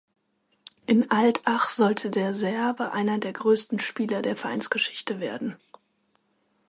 [0.87, 5.57] In Altach sollte der Serbe einer der größten Spieler der Vereinsgeschichte werden.